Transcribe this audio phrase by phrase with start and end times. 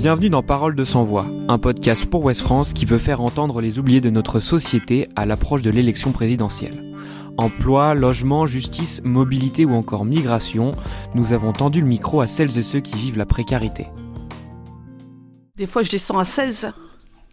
[0.00, 3.60] Bienvenue dans Parole de sans voix, un podcast pour Ouest France qui veut faire entendre
[3.60, 6.96] les oubliés de notre société à l'approche de l'élection présidentielle.
[7.36, 10.72] Emploi, logement, justice, mobilité ou encore migration,
[11.14, 13.88] nous avons tendu le micro à celles et ceux qui vivent la précarité.
[15.56, 16.72] Des fois, je descends à 16.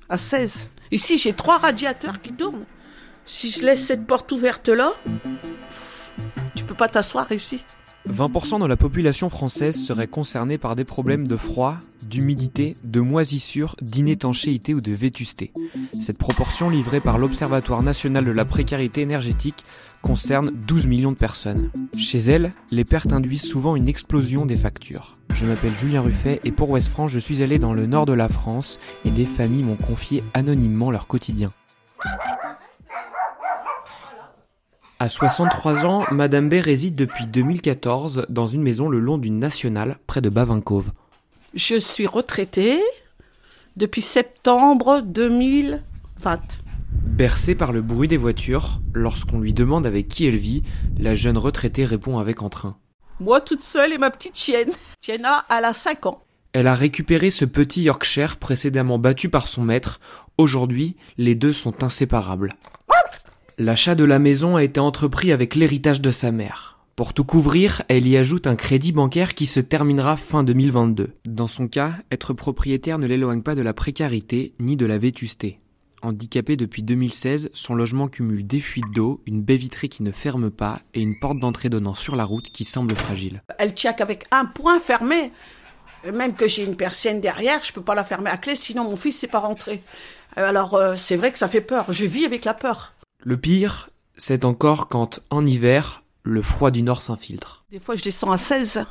[0.09, 0.69] À 16.
[0.91, 2.65] Ici, j'ai trois radiateurs qui tournent.
[3.23, 4.91] Si je laisse cette porte ouverte là,
[6.53, 7.63] tu peux pas t'asseoir ici.
[8.07, 13.75] 20% de la population française serait concernée par des problèmes de froid, d'humidité, de moisissure,
[13.81, 15.51] d'inétanchéité ou de vétusté.
[15.99, 19.65] Cette proportion livrée par l'Observatoire national de la précarité énergétique
[20.01, 21.69] concerne 12 millions de personnes.
[21.97, 25.17] Chez elles, les pertes induisent souvent une explosion des factures.
[25.33, 28.13] Je m'appelle Julien Ruffet et pour West France, je suis allé dans le nord de
[28.13, 31.51] la France et des familles m'ont confié anonymement leur quotidien.
[35.07, 39.99] À 63 ans, Madame B réside depuis 2014 dans une maison le long d'une nationale
[40.05, 40.91] près de Bavincove.
[41.53, 42.81] Je suis retraitée
[43.77, 46.41] depuis septembre 2020.
[46.91, 50.63] Bercée par le bruit des voitures, lorsqu'on lui demande avec qui elle vit,
[50.99, 52.75] la jeune retraitée répond avec entrain.
[53.21, 54.71] Moi toute seule et ma petite chienne.
[55.01, 56.21] Jenna, elle a 5 ans.
[56.51, 60.01] Elle a récupéré ce petit Yorkshire précédemment battu par son maître.
[60.37, 62.49] Aujourd'hui, les deux sont inséparables.
[63.59, 66.77] L'achat de la maison a été entrepris avec l'héritage de sa mère.
[66.95, 71.15] Pour tout couvrir, elle y ajoute un crédit bancaire qui se terminera fin 2022.
[71.25, 75.59] Dans son cas, être propriétaire ne l'éloigne pas de la précarité ni de la vétusté.
[76.03, 80.51] Handicapé depuis 2016, son logement cumule des fuites d'eau, une baie vitrée qui ne ferme
[80.51, 83.41] pas et une porte d'entrée donnant sur la route qui semble fragile.
[83.57, 85.31] Elle tient avec un point fermé.
[86.13, 88.95] Même que j'ai une persienne derrière, je peux pas la fermer à clé, sinon mon
[88.95, 89.81] fils n'est pas rentré.
[90.35, 91.91] Alors euh, c'est vrai que ça fait peur.
[91.91, 92.93] Je vis avec la peur.
[93.19, 97.63] Le pire, c'est encore quand, en hiver, le froid du nord s'infiltre.
[97.71, 98.85] Des fois, je descends à 16.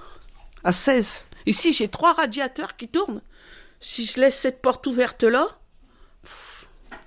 [0.65, 1.23] À 16.
[1.47, 3.23] Ici, j'ai trois radiateurs qui tournent.
[3.79, 5.47] Si je laisse cette porte ouverte là,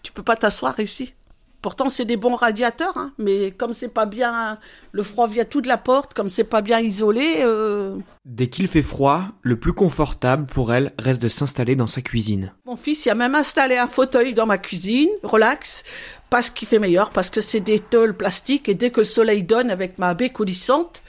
[0.01, 1.13] tu peux pas t'asseoir ici.
[1.61, 4.57] Pourtant, c'est des bons radiateurs, hein, mais comme c'est pas bien,
[4.93, 7.39] le froid vient tout de la porte, comme c'est pas bien isolé.
[7.39, 7.97] Euh...
[8.23, 12.53] Dès qu'il fait froid, le plus confortable pour elle reste de s'installer dans sa cuisine.
[12.65, 15.83] Mon fils il a même installé un fauteuil dans ma cuisine, relax,
[16.29, 19.43] parce qu'il fait meilleur, parce que c'est des tôles plastiques et dès que le soleil
[19.43, 21.03] donne avec ma baie coulissante,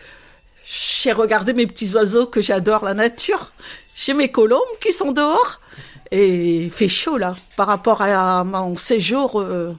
[0.66, 3.52] j'ai regardé mes petits oiseaux que j'adore la nature,
[3.94, 5.60] j'ai mes colombes qui sont dehors
[6.10, 9.40] et il fait chaud là par rapport à mon séjour.
[9.40, 9.74] Euh...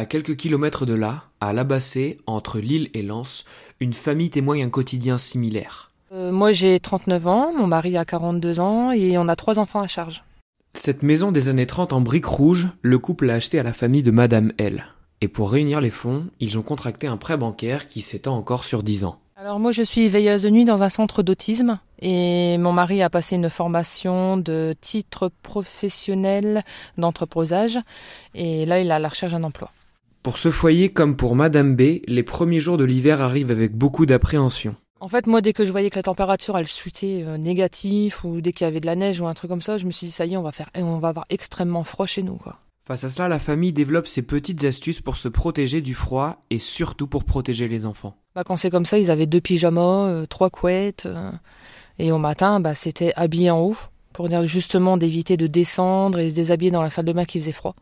[0.00, 3.44] À quelques kilomètres de là, à Labassé, entre Lille et Lens,
[3.80, 5.90] une famille témoigne un quotidien similaire.
[6.10, 9.82] Euh, moi j'ai 39 ans, mon mari a 42 ans et on a trois enfants
[9.82, 10.24] à charge.
[10.72, 14.02] Cette maison des années 30 en briques rouges, le couple l'a achetée à la famille
[14.02, 14.86] de Madame L.
[15.20, 18.82] Et pour réunir les fonds, ils ont contracté un prêt bancaire qui s'étend encore sur
[18.82, 19.18] 10 ans.
[19.36, 23.10] Alors moi je suis veilleuse de nuit dans un centre d'autisme et mon mari a
[23.10, 26.62] passé une formation de titre professionnel
[26.96, 27.78] d'entreposage
[28.34, 29.70] et là il a la recherche d'un emploi.
[30.22, 34.04] Pour ce foyer comme pour Madame B, les premiers jours de l'hiver arrivent avec beaucoup
[34.04, 34.76] d'appréhension.
[35.00, 38.42] En fait, moi, dès que je voyais que la température, elle chutait euh, négatif, ou
[38.42, 40.08] dès qu'il y avait de la neige ou un truc comme ça, je me suis
[40.08, 42.58] dit, ça y est, on va faire, on va avoir extrêmement froid chez nous, quoi.
[42.86, 46.58] Face à cela, la famille développe ses petites astuces pour se protéger du froid et
[46.58, 48.14] surtout pour protéger les enfants.
[48.34, 51.30] Bah, quand c'est comme ça, ils avaient deux pyjamas, euh, trois couettes, euh,
[51.98, 53.76] et au matin, bah, c'était habillé en haut,
[54.12, 57.40] pour dire justement d'éviter de descendre et se déshabiller dans la salle de bain qui
[57.40, 57.74] faisait froid.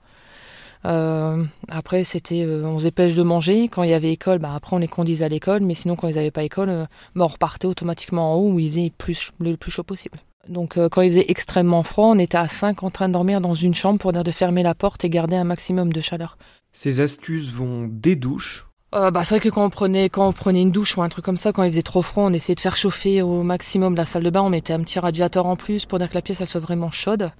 [0.84, 3.68] Euh, après, c'était, euh, on se dépêche de manger.
[3.68, 6.08] Quand il y avait école, bah après on les conduisait à l'école, mais sinon quand
[6.08, 6.84] ils n'avaient pas école, euh,
[7.14, 10.18] bah, on repartait automatiquement en haut où il faisait plus, le plus chaud possible.
[10.48, 13.52] Donc quand il faisait extrêmement froid, on était à 5 en train de dormir dans
[13.52, 16.38] une chambre pour dire de fermer la porte et garder un maximum de chaleur.
[16.72, 18.66] Ces astuces vont des douches.
[18.94, 21.10] Euh, bah, c'est vrai que quand on prenait quand on prenait une douche ou un
[21.10, 23.94] truc comme ça, quand il faisait trop froid, on essayait de faire chauffer au maximum
[23.94, 24.40] la salle de bain.
[24.40, 26.90] On mettait un petit radiateur en plus pour dire que la pièce elle soit vraiment
[26.90, 27.30] chaude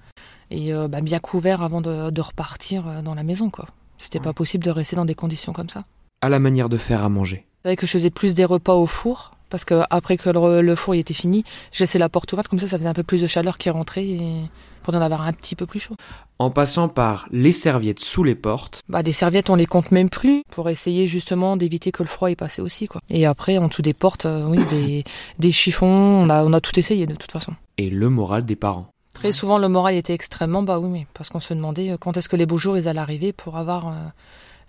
[0.51, 3.65] et euh, bah, bien couvert avant de, de, repartir dans la maison quoi.
[3.97, 5.83] C'était pas possible de rester dans des conditions comme ça.
[6.21, 7.45] À la manière de faire à manger.
[7.61, 10.61] C'est vrai que je faisais plus des repas au four parce que après que le,
[10.61, 12.93] le four il était fini, je laissais la porte ouverte comme ça, ça faisait un
[12.93, 14.49] peu plus de chaleur qui rentrait et
[14.83, 15.95] pour en avoir un petit peu plus chaud.
[16.37, 18.81] En passant par les serviettes sous les portes.
[18.87, 22.31] Bah des serviettes on les compte même plus pour essayer justement d'éviter que le froid
[22.31, 23.01] y passe aussi quoi.
[23.09, 25.03] Et après en dessous des portes, euh, oui des,
[25.39, 27.53] des chiffons, on a on a tout essayé de toute façon.
[27.77, 28.87] Et le moral des parents.
[29.19, 32.29] Très souvent le moral était extrêmement bas oui mais parce qu'on se demandait quand est-ce
[32.29, 33.91] que les beaux jours ils allaient arriver pour avoir euh,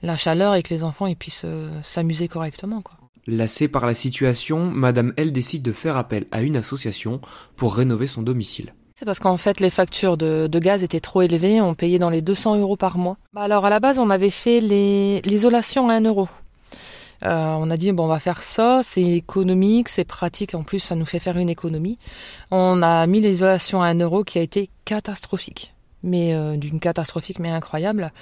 [0.03, 2.97] la chaleur et que les enfants ils puissent euh, s'amuser correctement quoi.
[3.29, 7.21] Lassée par la situation, Madame L décide de faire appel à une association
[7.55, 8.75] pour rénover son domicile.
[8.97, 12.11] C'est parce qu'en fait les factures de, de, gaz étaient trop élevées, on payait dans
[12.11, 13.19] les 200 euros par mois.
[13.33, 16.29] Bah alors à la base on avait fait l'isolation à 1 euro.
[17.25, 20.79] Euh, on a dit bon, on va faire ça, c'est économique, c'est pratique, en plus
[20.79, 21.99] ça nous fait faire une économie.
[22.51, 27.39] On a mis l'isolation à un euro qui a été catastrophique mais euh, d'une catastrophique
[27.39, 28.13] mais incroyable.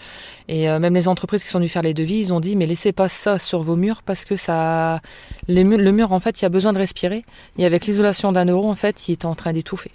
[0.49, 2.67] Et euh, même les entreprises qui sont venues faire les devis, ils ont dit mais
[2.67, 5.01] laissez pas ça sur vos murs parce que ça,
[5.47, 7.25] le mur en fait, il y a besoin de respirer.
[7.59, 9.93] Et avec l'isolation d'un euro en fait, il est en train d'étouffer.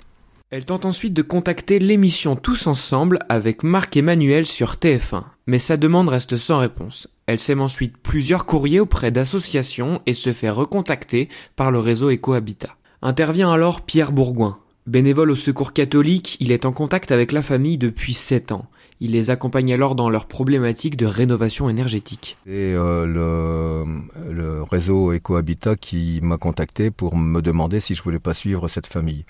[0.50, 5.78] Elle tente ensuite de contacter l'émission Tous Ensemble avec Marc Emmanuel sur TF1, mais sa
[5.78, 7.08] demande reste sans réponse.
[7.26, 12.76] Elle sème ensuite plusieurs courriers auprès d'associations et se fait recontacter par le réseau Ecohabitat.
[13.02, 14.60] Intervient alors Pierre Bourgoin.
[14.88, 18.66] Bénévole au secours catholique, il est en contact avec la famille depuis 7 ans.
[19.00, 22.38] Il les accompagne alors dans leurs problématiques de rénovation énergétique.
[22.46, 28.20] Et euh, le, le réseau Ecohabitat qui m'a contacté pour me demander si je voulais
[28.20, 29.26] pas suivre cette famille.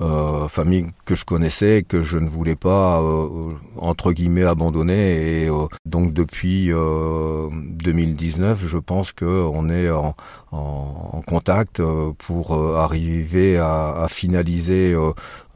[0.00, 5.42] Euh, famille que je connaissais, que je ne voulais pas euh, entre guillemets abandonner.
[5.42, 10.14] Et euh, donc depuis 2019, je pense qu'on est en,
[10.52, 11.82] en, contact
[12.18, 14.96] pour arriver à, à finaliser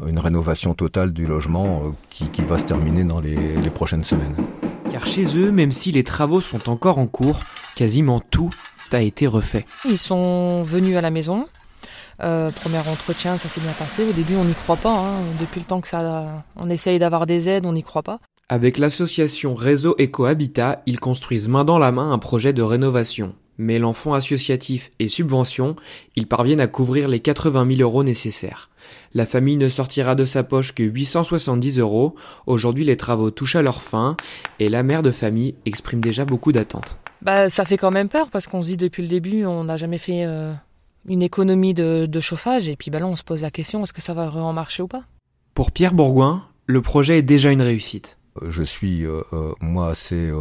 [0.07, 4.37] une rénovation totale du logement qui, qui, va se terminer dans les, les prochaines semaines.
[4.93, 7.41] Car chez eux, même si les travaux sont encore en cours,
[7.75, 8.51] quasiment tout
[8.93, 9.67] a été refait.
[9.85, 11.47] Ils sont venus à la maison,
[12.23, 14.05] euh, premier entretien, ça s'est bien passé.
[14.09, 14.97] Au début, on n'y croit pas.
[14.97, 15.21] Hein.
[15.41, 18.21] Depuis le temps que ça, on essaye d'avoir des aides, on n'y croit pas.
[18.49, 23.35] Avec l'association Réseau Eco-Habitat, ils construisent main dans la main un projet de rénovation.
[23.57, 25.77] Mais l'enfant associatif et subvention,
[26.17, 28.69] ils parviennent à couvrir les 80 000 euros nécessaires.
[29.15, 32.17] La famille ne sortira de sa poche que 870 euros.
[32.47, 34.17] Aujourd'hui, les travaux touchent à leur fin
[34.59, 36.99] et la mère de famille exprime déjà beaucoup d'attentes.
[37.23, 39.77] Bah, ça fait quand même peur parce qu'on se dit depuis le début, on n'a
[39.77, 40.53] jamais fait euh,
[41.07, 44.01] une économie de, chauffage, et puis bah là on se pose la question, est-ce que
[44.01, 45.05] ça va vraiment marcher ou pas?
[45.55, 48.19] Pour Pierre Bourgoin, le projet est déjà une réussite.
[48.43, 50.33] Euh, je suis, euh, euh, moi, assez,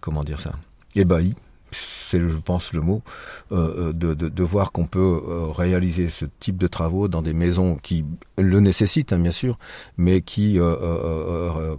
[0.00, 0.52] comment dire ça,
[0.96, 1.34] ébahi,
[1.70, 3.02] c'est je pense le mot,
[3.50, 5.22] de, de, voir qu'on peut
[5.56, 8.04] réaliser ce type de travaux dans des maisons qui
[8.36, 9.58] le nécessitent, hein, bien sûr,
[9.96, 10.58] mais qui,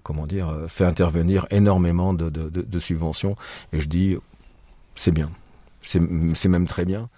[0.01, 3.35] comment dire, fait intervenir énormément de, de subventions.
[3.73, 4.17] Et je dis,
[4.95, 5.29] c'est bien,
[5.83, 5.99] c'est
[6.47, 7.09] même très bien.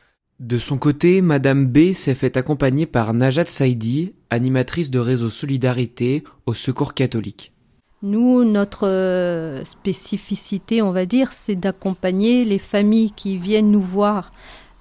[0.42, 6.26] De son côté, Madame B s'est fait accompagner par Najat Saidi, animatrice de réseau Solidarité
[6.46, 7.54] au Secours catholique.
[8.02, 14.34] Nous, notre euh, spécificité, on va dire, c'est d'accompagner les familles qui viennent nous voir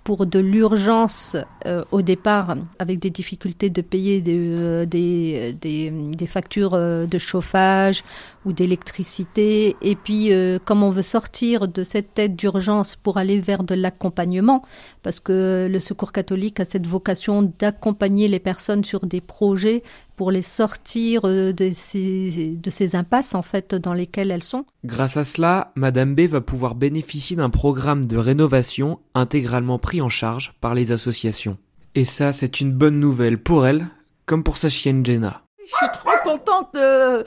[0.04, 1.34] pour de l'urgence
[1.64, 7.16] euh, au départ, avec des difficultés de payer euh, des, des, des, factures euh, de
[7.16, 8.04] chauffage
[8.44, 9.74] ou d'électricité.
[9.80, 10.30] Et puis,
[10.66, 14.60] comme on veut sortir de cette aide d'urgence pour aller vers de l'accompagnement,
[15.02, 19.82] parce que le Secours catholique a cette vocation d'accompagner les personnes sur des projets
[20.16, 24.64] pour les sortir euh, de ces, de ces impasses en fait dans lesquelles elles sont.
[24.84, 30.08] Grâce à cela, Madame B va pouvoir bénéficier d'un programme de rénovation intégralement pris en
[30.08, 31.58] charge par les associations.
[31.94, 33.88] Et ça, c'est une bonne nouvelle pour elle,
[34.26, 35.43] comme pour sa chienne Jenna.
[35.61, 37.25] Je suis trop contente de...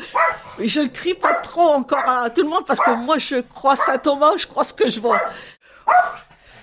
[0.59, 3.75] Je ne crie pas trop encore à tout le monde parce que moi je crois
[3.75, 5.19] Saint Thomas, je crois ce que je vois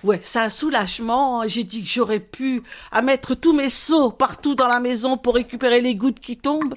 [0.04, 1.46] ouais, c'est un soulagement.
[1.48, 2.62] J'ai dit que j'aurais pu
[2.92, 6.74] à mettre tous mes seaux partout dans la maison pour récupérer les gouttes qui tombent.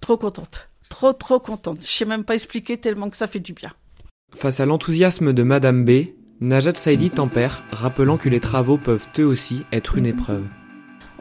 [0.00, 0.68] trop contente.
[0.88, 1.78] Trop, trop contente.
[1.80, 3.72] Je sais même pas expliquer tellement que ça fait du bien.
[4.34, 6.06] Face à l'enthousiasme de Madame B,
[6.40, 10.44] Najat Saidi tempère, rappelant que les travaux peuvent eux aussi être une épreuve.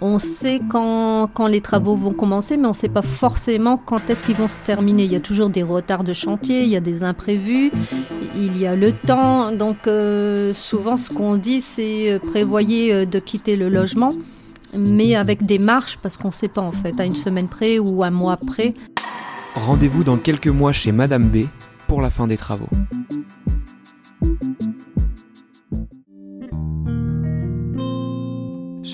[0.06, 4.26] On sait quand, les travaux vont commencer, mais on ne sait pas forcément quand est-ce
[4.26, 5.06] qu'ils vont se terminer.
[5.06, 7.72] Il y a toujours des retards de chantier, il y a des imprévus,
[8.36, 9.54] il y a le temps.
[9.54, 14.10] Donc euh, souvent ce qu'on dit, c'est euh, prévoyez euh, de quitter le logement,
[14.78, 17.80] mais avec des marches, parce qu'on ne sait pas en fait, à une semaine près
[17.80, 18.74] ou un mois près.
[19.56, 21.46] Rendez-vous dans quelques mois chez Madame B
[21.88, 22.68] pour la fin des travaux.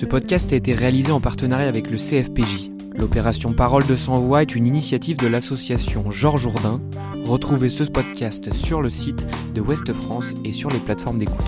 [0.00, 2.70] Ce podcast a été réalisé en partenariat avec le CFPJ.
[2.96, 6.80] L'opération Parole de Sans Voix est une initiative de l'association Georges Jourdain.
[7.26, 11.44] Retrouvez ce podcast sur le site de Ouest France et sur les plateformes d'écoute.